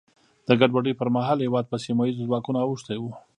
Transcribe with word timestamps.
د 0.47 0.49
ګډوډیو 0.59 0.99
پر 0.99 1.07
مهال 1.15 1.37
هېواد 1.45 1.65
په 1.71 1.77
سیمه 1.85 2.03
ییزو 2.05 2.27
ځواکونو 2.27 2.59
اوښتی 2.61 2.97
و. 2.99 3.03